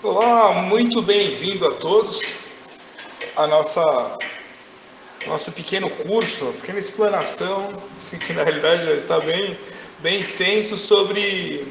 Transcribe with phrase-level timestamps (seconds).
[0.00, 2.34] Olá, muito bem-vindo a todos
[3.34, 3.82] a nossa
[5.26, 7.68] nosso pequeno curso, pequena explanação,
[8.00, 9.58] assim, que na realidade já está bem
[9.98, 11.66] bem extenso sobre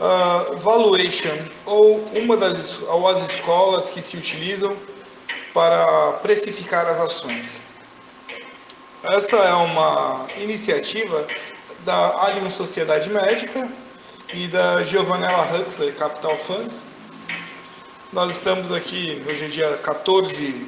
[0.00, 1.36] uh, valuation
[1.66, 4.74] ou uma das ou as escolas que se utilizam
[5.52, 7.60] para precificar as ações.
[9.04, 11.26] Essa é uma iniciativa
[11.84, 13.68] da Allianz Sociedade Médica
[14.32, 16.82] e da Giovanella Huxley Capital Funds.
[18.12, 20.66] Nós estamos aqui hoje é dia 14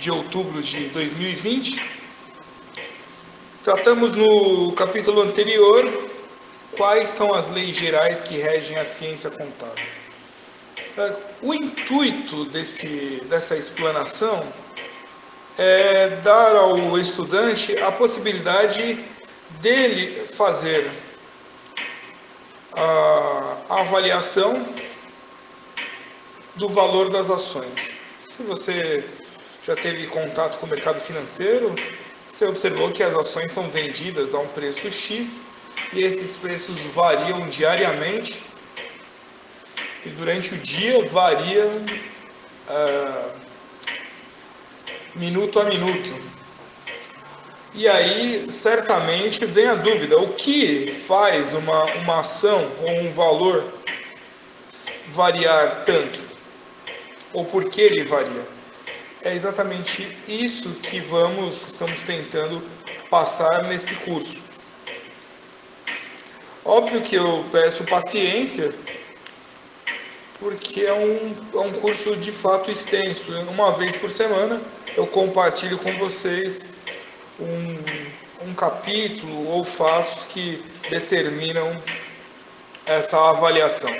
[0.00, 1.82] de outubro de 2020.
[3.62, 5.86] Tratamos no capítulo anterior
[6.76, 9.84] quais são as leis gerais que regem a ciência contábil.
[11.42, 14.44] O intuito desse, dessa explanação
[15.56, 18.98] é dar ao estudante a possibilidade
[19.60, 20.90] dele fazer
[22.76, 24.66] a, avaliação
[26.56, 27.92] do valor das ações.
[28.24, 29.04] Se você
[29.62, 31.74] já teve contato com o mercado financeiro,
[32.28, 35.42] você observou que as ações são vendidas a um preço X
[35.92, 38.42] e esses preços variam diariamente
[40.04, 41.84] e durante o dia variam
[42.68, 43.32] uh,
[45.14, 46.33] minuto a minuto.
[47.76, 53.64] E aí, certamente, vem a dúvida: o que faz uma, uma ação ou um valor
[55.08, 56.20] variar tanto?
[57.32, 58.46] Ou por que ele varia?
[59.22, 62.62] É exatamente isso que vamos, estamos tentando
[63.10, 64.40] passar nesse curso.
[66.64, 68.72] Óbvio que eu peço paciência,
[70.38, 73.32] porque é um, é um curso de fato extenso.
[73.48, 74.62] Uma vez por semana
[74.96, 76.68] eu compartilho com vocês
[77.40, 81.76] um, um capítulo ou fatos que determinam
[82.86, 83.94] essa avaliação.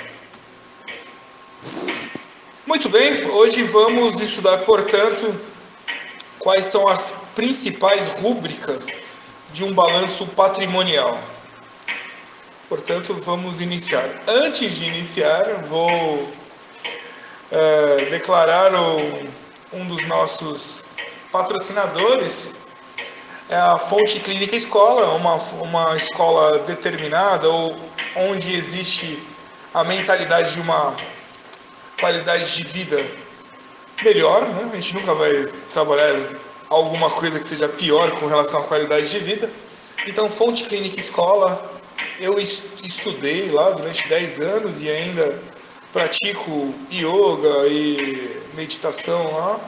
[2.65, 5.39] Muito bem, hoje vamos estudar, portanto,
[6.39, 8.87] quais são as principais rúbricas
[9.51, 11.19] de um balanço patrimonial.
[12.67, 14.03] Portanto, vamos iniciar.
[14.27, 16.27] Antes de iniciar, vou
[17.51, 19.27] é, declarar o,
[19.71, 20.83] um dos nossos
[21.31, 22.51] patrocinadores,
[23.49, 27.77] é a Fonte Clínica Escola, uma, uma escola determinada ou
[28.15, 29.21] onde existe
[29.73, 30.95] a mentalidade de uma
[31.99, 33.03] qualidade de vida
[34.03, 34.69] melhor, né?
[34.71, 36.15] a gente nunca vai trabalhar
[36.69, 39.49] alguma coisa que seja pior com relação à qualidade de vida.
[40.07, 41.71] Então, Fonte Clínica Escola,
[42.19, 45.39] eu estudei lá durante 10 anos e ainda
[45.93, 49.59] pratico yoga e meditação lá.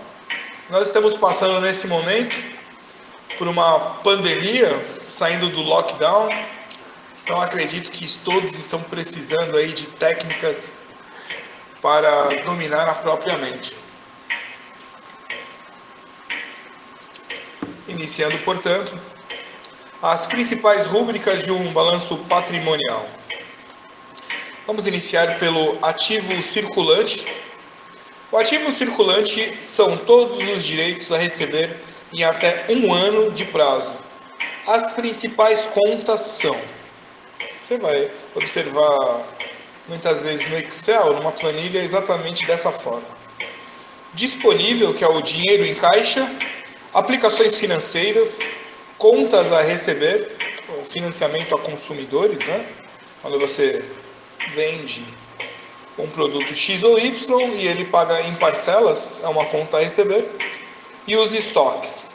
[0.69, 2.56] Nós estamos passando nesse momento
[3.37, 4.69] por uma pandemia,
[5.07, 6.29] saindo do lockdown.
[7.23, 10.71] Então acredito que todos estão precisando aí de técnicas
[11.81, 13.75] para dominar a própria mente.
[17.87, 18.97] Iniciando, portanto,
[20.01, 23.07] as principais rúbricas de um balanço patrimonial.
[24.65, 27.25] Vamos iniciar pelo ativo circulante.
[28.31, 31.77] O ativo circulante são todos os direitos a receber
[32.13, 33.95] em até um ano de prazo.
[34.67, 36.55] As principais contas são.
[37.61, 39.25] Você vai observar
[39.87, 43.17] muitas vezes no Excel, numa planilha, exatamente dessa forma.
[44.13, 46.29] Disponível, que é o dinheiro em caixa,
[46.93, 48.39] aplicações financeiras,
[48.97, 50.31] contas a receber,
[50.69, 52.65] o financiamento a consumidores, né?
[53.21, 53.85] Quando você
[54.53, 55.03] vende
[55.97, 60.29] um produto X ou Y e ele paga em parcelas, é uma conta a receber,
[61.07, 62.09] e os estoques.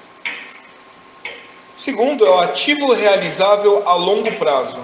[1.77, 4.79] Segundo é o ativo realizável a longo prazo,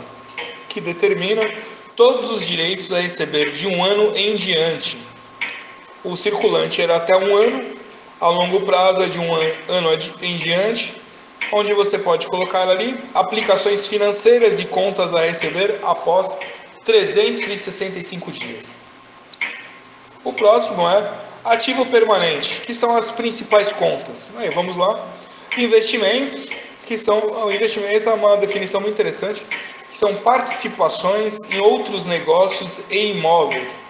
[0.68, 1.42] que determina
[1.94, 4.98] todos os direitos a receber de um ano em diante.
[6.02, 7.76] O circulante era até um ano,
[8.20, 9.90] a longo prazo é de um ano
[10.22, 11.00] em diante,
[11.52, 16.36] onde você pode colocar ali aplicações financeiras e contas a receber após
[16.84, 18.74] 365 dias.
[20.24, 24.26] O próximo é ativo permanente, que são as principais contas.
[24.36, 24.98] Aí, vamos lá.
[25.56, 26.46] Investimentos,
[26.86, 29.44] que são o investimento, essa é uma definição muito interessante,
[29.88, 33.82] que são participações em outros negócios e imóveis.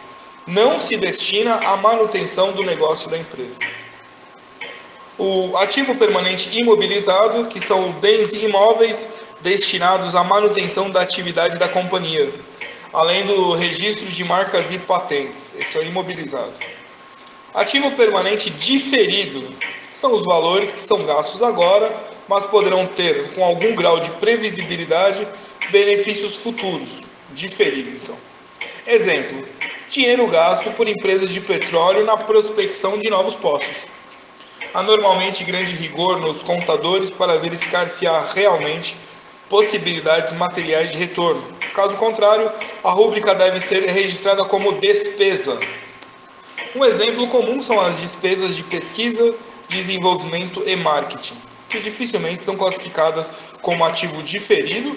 [0.46, 3.58] Não se destina à manutenção do negócio da empresa.
[5.18, 9.08] O ativo permanente imobilizado, que são bens imóveis
[9.40, 12.32] destinados à manutenção da atividade da companhia
[12.92, 15.54] além do registro de marcas e patentes.
[15.58, 16.52] Esse é o imobilizado.
[17.54, 19.42] Ativo permanente diferido
[19.92, 21.90] são os valores que são gastos agora,
[22.28, 25.26] mas poderão ter, com algum grau de previsibilidade,
[25.70, 27.02] benefícios futuros.
[27.30, 28.16] Diferido, então.
[28.86, 29.46] Exemplo:
[29.90, 33.86] dinheiro gasto por empresas de petróleo na prospecção de novos poços.
[34.74, 38.96] Há normalmente grande rigor nos contadores para verificar se há realmente
[39.48, 41.42] possibilidades materiais de retorno.
[41.74, 42.50] Caso contrário,
[42.84, 45.58] a rúbrica deve ser registrada como despesa.
[46.78, 49.34] Um exemplo comum são as despesas de pesquisa,
[49.68, 51.34] desenvolvimento e marketing,
[51.68, 53.28] que dificilmente são classificadas
[53.60, 54.96] como ativo diferido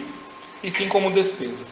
[0.62, 1.66] e sim como despesa.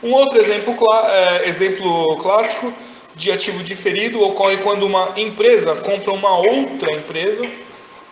[0.00, 2.72] Um outro exemplo, é, exemplo clássico
[3.16, 7.44] de ativo diferido ocorre quando uma empresa compra uma outra empresa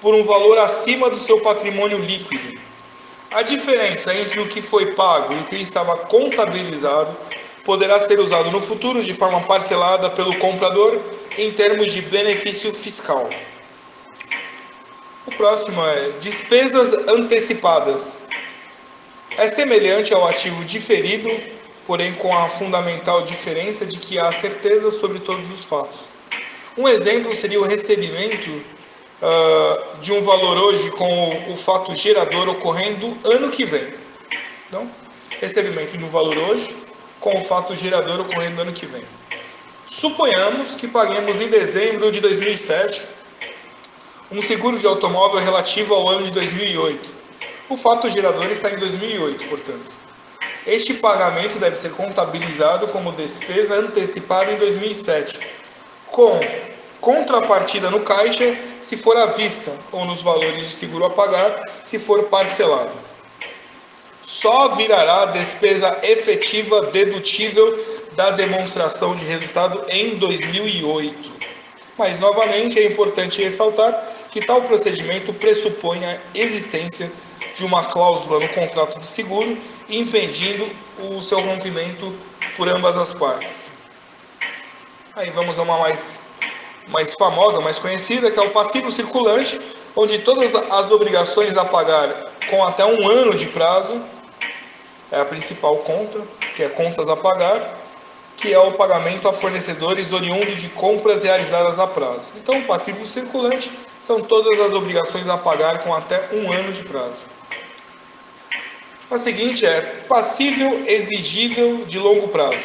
[0.01, 2.59] por um valor acima do seu patrimônio líquido.
[3.31, 7.17] A diferença entre o que foi pago e o que estava contabilizado
[7.65, 11.01] poderá ser usado no futuro de forma parcelada pelo comprador
[11.37, 13.29] em termos de benefício fiscal.
[15.27, 18.17] O próximo é despesas antecipadas.
[19.37, 21.29] É semelhante ao ativo diferido
[21.89, 26.03] porém com a fundamental diferença de que há certeza sobre todos os fatos.
[26.77, 32.47] Um exemplo seria o recebimento uh, de um valor hoje com o, o, fato gerador
[32.51, 33.95] ocorrendo ano que vem.
[34.67, 34.89] Então,
[35.41, 36.77] recebimento de um valor hoje
[37.19, 39.03] com o fato gerador ocorrendo ano que vem.
[39.89, 43.07] Suponhamos que paguemos em dezembro de 2007
[44.31, 47.11] um seguro de automóvel relativo ao ano de 2008.
[47.71, 49.91] O fato gerador está em 2008, portanto.
[50.67, 55.41] Este pagamento deve ser contabilizado como despesa antecipada em 2007,
[56.09, 56.39] com
[57.01, 61.99] contrapartida no caixa se for à vista ou nos valores de seguro a pagar se
[61.99, 62.93] for parcelado.
[64.21, 67.88] Só virará despesa efetiva dedutível
[68.19, 71.31] da demonstração de resultado em 2008.
[71.97, 73.95] Mas novamente é importante ressaltar
[74.29, 77.13] que tal procedimento pressupõe a existência
[77.55, 79.57] de uma cláusula no contrato de seguro
[79.89, 80.69] impedindo
[80.99, 82.13] o seu rompimento
[82.57, 83.71] por ambas as partes.
[85.15, 86.23] Aí vamos a uma mais,
[86.89, 89.61] mais famosa, mais conhecida, que é o passivo circulante,
[89.95, 94.03] onde todas as obrigações a pagar com até um ano de prazo
[95.13, 96.21] é a principal conta,
[96.57, 97.87] que é contas a pagar,
[98.39, 102.35] que é o pagamento a fornecedores oriundo de compras realizadas a prazo.
[102.37, 103.69] Então, passivo circulante
[104.01, 107.27] são todas as obrigações a pagar com até um ano de prazo.
[109.11, 112.63] A seguinte é passível exigível de longo prazo.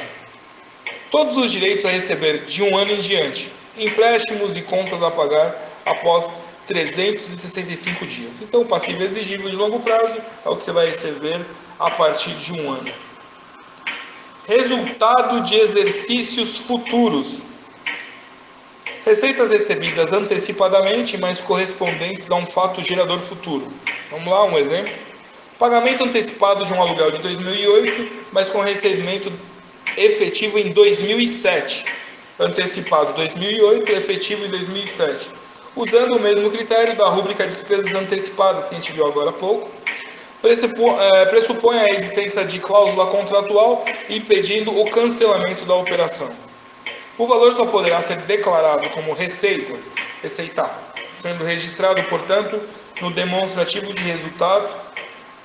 [1.09, 5.55] Todos os direitos a receber de um ano em diante, empréstimos e contas a pagar
[5.85, 6.29] após
[6.67, 8.41] 365 dias.
[8.41, 10.15] Então, passível exigível de longo prazo
[10.45, 11.43] é o que você vai receber
[11.79, 12.91] a partir de um ano.
[14.45, 17.37] Resultado de exercícios futuros.
[19.05, 23.67] Receitas recebidas antecipadamente, mas correspondentes a um fato gerador futuro.
[24.11, 24.91] Vamos lá, um exemplo.
[25.57, 29.31] Pagamento antecipado de um aluguel de 2008, mas com recebimento
[29.95, 31.85] efetivo em 2007.
[32.37, 35.29] Antecipado 2008, efetivo em 2007.
[35.73, 39.69] Usando o mesmo critério da rúbrica despesas antecipadas que a gente viu agora há pouco,
[41.29, 46.29] pressupõe a existência de cláusula contratual impedindo o cancelamento da operação.
[47.17, 49.73] O valor só poderá ser declarado como receita,
[50.21, 52.59] receitar, sendo registrado, portanto,
[53.01, 54.71] no demonstrativo de resultados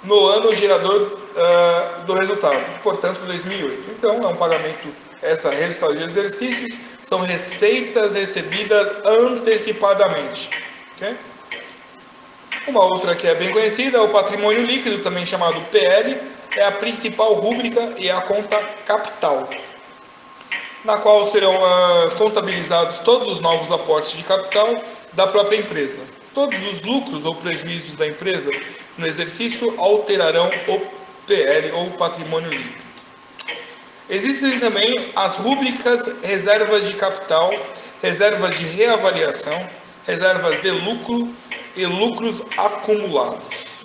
[0.03, 3.91] no ano gerador uh, do resultado, portanto 2008.
[3.91, 4.89] Então, é um pagamento,
[5.23, 10.51] essa resultado de exercícios, são receitas recebidas antecipadamente.
[10.97, 11.17] Okay?
[12.69, 16.21] Uma outra que é bem conhecida é o patrimônio líquido, também chamado PL,
[16.55, 19.49] é a principal rúbrica e é a conta capital,
[20.85, 24.83] na qual serão uh, contabilizados todos os novos aportes de capital
[25.15, 26.03] da própria empresa.
[26.35, 28.51] Todos os lucros ou prejuízos da empresa
[28.99, 30.79] no exercício alterarão o
[31.27, 32.83] PL ou patrimônio líquido.
[34.11, 37.51] Existem também as rúbricas reservas de capital,
[38.03, 39.67] reservas de reavaliação,
[40.07, 41.29] reservas de lucro
[41.79, 43.79] e lucros acumulados.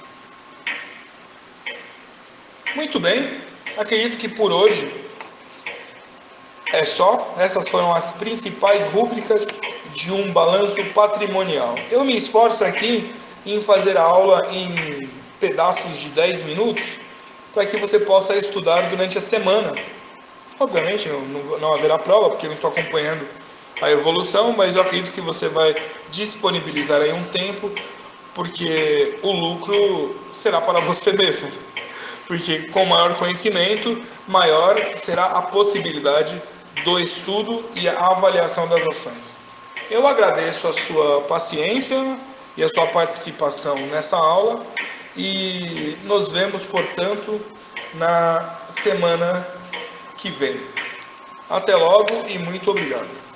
[2.75, 3.39] Muito bem,
[3.77, 4.91] acredito que por hoje
[6.71, 7.33] é só.
[7.37, 9.47] Essas foram as principais rúbricas
[9.93, 11.75] de um balanço patrimonial.
[11.91, 13.13] Eu me esforço aqui
[13.45, 15.07] em fazer a aula em
[15.39, 16.83] pedaços de 10 minutos
[17.53, 19.75] para que você possa estudar durante a semana.
[20.59, 23.27] Obviamente não, não haverá prova, porque eu estou acompanhando
[23.83, 25.75] a evolução, mas eu acredito que você vai
[26.09, 27.69] disponibilizar aí um tempo,
[28.33, 31.51] porque o lucro será para você mesmo.
[32.25, 36.41] Porque com maior conhecimento, maior será a possibilidade
[36.85, 39.37] do estudo e a avaliação das ações.
[39.91, 42.17] Eu agradeço a sua paciência
[42.55, 44.65] e a sua participação nessa aula
[45.15, 47.39] e nos vemos, portanto,
[47.95, 49.45] na semana
[50.17, 50.59] que vem.
[51.49, 53.32] Até logo e muito obrigado.